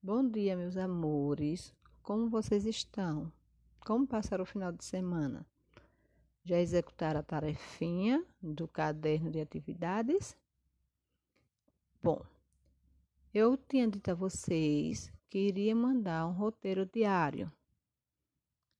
Bom 0.00 0.28
dia, 0.28 0.56
meus 0.56 0.76
amores. 0.76 1.74
Como 2.04 2.30
vocês 2.30 2.64
estão? 2.64 3.32
Como 3.80 4.06
passaram 4.06 4.44
o 4.44 4.46
final 4.46 4.70
de 4.70 4.84
semana? 4.84 5.44
Já 6.44 6.60
executaram 6.60 7.18
a 7.18 7.22
tarefinha 7.22 8.24
do 8.40 8.68
caderno 8.68 9.28
de 9.28 9.40
atividades? 9.40 10.38
Bom, 12.00 12.24
eu 13.34 13.56
tinha 13.56 13.88
dito 13.88 14.12
a 14.12 14.14
vocês 14.14 15.12
que 15.28 15.48
iria 15.48 15.74
mandar 15.74 16.28
um 16.28 16.32
roteiro 16.32 16.86
diário. 16.86 17.52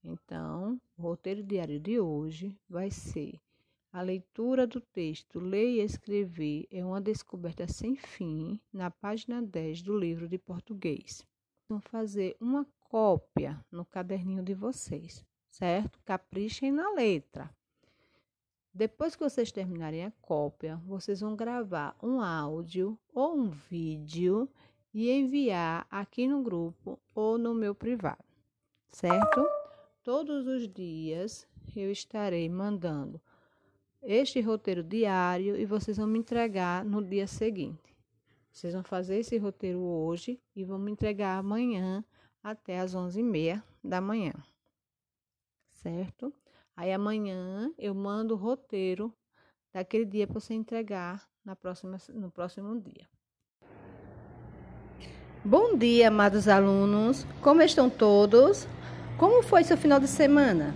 Então, 0.05 0.81
o 0.97 1.03
roteiro 1.03 1.43
diário 1.43 1.81
de 1.81 1.99
hoje 1.99 2.57
vai 2.71 2.93
ser 2.93 3.41
a 3.93 4.03
leitura 4.03 4.67
do 4.67 4.81
texto 4.81 5.41
Ler 5.41 5.77
e 5.77 5.81
Escrever 5.81 6.67
é 6.71 6.85
uma 6.85 7.01
descoberta 7.01 7.67
sem 7.67 7.97
fim 7.97 8.61
na 8.73 8.91
página 8.91 9.41
10 9.43 9.83
do 9.83 9.97
livro 9.97 10.29
de 10.29 10.39
português. 10.39 11.27
Vão 11.69 11.81
fazer 11.81 12.37
uma 12.41 12.67
cópia 12.81 13.65
no 13.71 13.85
caderninho 13.85 14.43
de 14.43 14.55
vocês, 14.55 15.25
certo? 15.49 15.99
Caprichem 16.05 16.71
na 16.71 16.91
letra. 16.93 17.51
Depois 18.73 19.17
que 19.17 19.25
vocês 19.25 19.51
terminarem 19.51 20.05
a 20.05 20.13
cópia, 20.23 20.77
vocês 20.87 21.21
vão 21.21 21.35
gravar 21.35 21.97
um 22.03 22.21
áudio 22.21 22.99
ou 23.13 23.37
um 23.37 23.49
vídeo 23.49 24.49
e 24.93 25.11
enviar 25.11 25.87
aqui 25.91 26.29
no 26.29 26.43
grupo 26.43 27.01
ou 27.15 27.39
no 27.39 27.55
meu 27.55 27.75
privado, 27.75 28.25
certo? 28.91 29.47
Todos 30.05 30.47
os 30.47 30.69
dias 30.69 31.47
eu 31.75 31.91
estarei 31.91 32.49
mandando 32.49 33.21
este 34.03 34.41
roteiro 34.41 34.83
diário 34.83 35.57
e 35.57 35.65
vocês 35.65 35.97
vão 35.97 36.07
me 36.07 36.19
entregar 36.19 36.85
no 36.85 37.03
dia 37.03 37.27
seguinte. 37.27 37.97
Vocês 38.51 38.75
vão 38.75 38.83
fazer 38.83 39.19
esse 39.19 39.37
roteiro 39.39 39.81
hoje 39.81 40.41
e 40.55 40.65
vão 40.65 40.79
me 40.79 40.91
entregar 40.91 41.39
amanhã 41.39 42.05
até 42.43 42.79
as 42.81 42.95
11h30 42.95 43.63
da 43.83 44.01
manhã. 44.01 44.33
Certo? 45.71 46.33
Aí 46.77 46.93
amanhã 46.93 47.73
eu 47.79 47.95
mando 47.95 48.35
o 48.35 48.37
roteiro 48.37 49.13
daquele 49.73 50.05
dia 50.05 50.27
para 50.27 50.41
você 50.41 50.55
entregar 50.55 51.29
na 51.45 51.55
próxima, 51.55 51.99
no 52.15 52.31
próximo 52.31 52.81
dia. 52.81 53.09
Bom 55.45 55.77
dia, 55.77 56.09
amados 56.09 56.49
alunos. 56.49 57.25
Como 57.41 57.63
estão 57.63 57.89
todos? 57.89 58.67
Como 59.17 59.43
foi 59.43 59.65
seu 59.65 59.77
final 59.77 60.01
de 60.01 60.09
semana? 60.09 60.75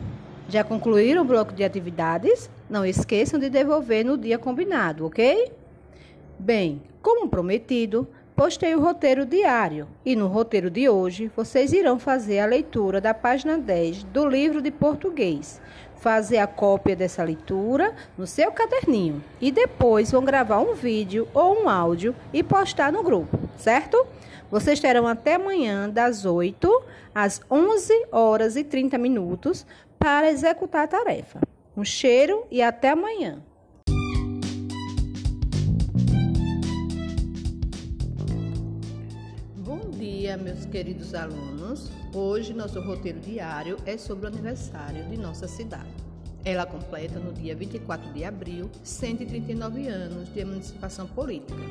Já 0.49 0.63
concluíram 0.65 1.23
o 1.23 1.25
bloco 1.25 1.53
de 1.53 1.65
atividades? 1.65 2.51
Não 2.73 2.87
esqueçam 2.87 3.39
de 3.39 3.51
devolver 3.51 4.03
no 4.03 4.17
dia 4.17 4.39
combinado, 4.39 5.05
ok? 5.05 5.53
Bem, 6.39 6.81
como 7.03 7.29
prometido, 7.29 8.09
postei 8.35 8.75
o 8.75 8.81
roteiro 8.81 9.27
diário 9.27 9.87
e 10.07 10.17
no 10.17 10.27
roteiro 10.27 10.71
de 10.71 10.89
hoje 10.89 11.31
vocês 11.37 11.75
irão 11.75 11.99
fazer 11.99 12.39
a 12.39 12.47
leitura 12.47 12.99
da 12.99 13.13
página 13.13 13.59
10 13.59 14.05
do 14.05 14.27
livro 14.27 14.63
de 14.63 14.71
português. 14.71 15.61
Fazer 15.97 16.39
a 16.39 16.47
cópia 16.47 16.97
dessa 16.97 17.23
leitura 17.23 17.95
no 18.17 18.27
seu 18.27 18.51
caderninho 18.51 19.23
e 19.39 19.53
depois 19.53 20.11
vão 20.11 20.25
gravar 20.25 20.61
um 20.61 20.73
vídeo 20.73 21.29
ou 21.35 21.65
um 21.65 21.69
áudio 21.69 22.17
e 22.33 22.43
postar 22.43 22.91
no 22.91 23.03
grupo, 23.03 23.39
certo? 23.59 24.07
Vocês 24.51 24.81
terão 24.81 25.07
até 25.07 25.35
amanhã 25.35 25.91
das 25.91 26.25
8 26.25 26.85
às 27.15 27.39
11 27.51 28.07
horas 28.11 28.57
e 28.57 28.65
30 28.65 28.97
minutos 28.97 29.67
para 29.99 30.31
executar 30.31 30.85
a 30.85 30.89
tarefa. 30.89 31.52
Um 31.75 31.85
cheiro 31.85 32.47
e 32.51 32.61
até 32.61 32.91
amanhã. 32.91 33.43
Bom 39.57 39.89
dia, 39.91 40.37
meus 40.37 40.67
queridos 40.67 41.15
alunos. 41.15 41.91
Hoje 42.15 42.53
nosso 42.53 42.79
roteiro 42.83 43.21
diário 43.21 43.79
é 43.87 43.97
sobre 43.97 44.27
o 44.27 44.29
aniversário 44.29 45.09
de 45.09 45.17
nossa 45.17 45.49
cidade. 45.49 45.89
Ela 46.45 46.67
completa 46.67 47.19
no 47.19 47.33
dia 47.33 47.57
24 47.57 48.13
de 48.13 48.23
abril 48.23 48.71
139 48.83 49.89
anos 49.89 50.31
de 50.31 50.41
emancipação 50.41 51.07
política. 51.07 51.63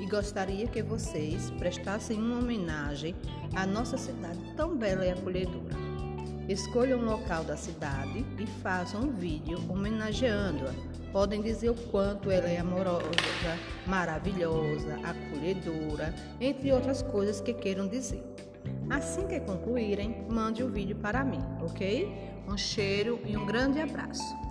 E 0.00 0.06
gostaria 0.06 0.68
que 0.68 0.80
vocês 0.80 1.50
prestassem 1.58 2.18
uma 2.18 2.38
homenagem 2.38 3.16
à 3.56 3.66
nossa 3.66 3.98
cidade 3.98 4.38
tão 4.56 4.76
bela 4.76 5.04
e 5.04 5.10
acolhedora. 5.10 5.93
Escolham 6.48 7.00
um 7.00 7.06
local 7.06 7.42
da 7.42 7.56
cidade 7.56 8.24
e 8.38 8.46
façam 8.46 9.02
um 9.02 9.10
vídeo 9.10 9.58
homenageando-a. 9.66 10.74
Podem 11.10 11.40
dizer 11.40 11.70
o 11.70 11.74
quanto 11.74 12.30
ela 12.30 12.48
é 12.48 12.58
amorosa, 12.58 13.08
maravilhosa, 13.86 14.94
acolhedora, 15.02 16.14
entre 16.38 16.70
outras 16.70 17.00
coisas 17.00 17.40
que 17.40 17.54
queiram 17.54 17.88
dizer. 17.88 18.22
Assim 18.90 19.26
que 19.26 19.40
concluírem, 19.40 20.26
mande 20.28 20.62
o 20.62 20.68
vídeo 20.68 20.96
para 20.96 21.24
mim, 21.24 21.40
ok? 21.62 22.12
Um 22.46 22.58
cheiro 22.58 23.18
e 23.24 23.36
um 23.36 23.46
grande 23.46 23.80
abraço. 23.80 24.43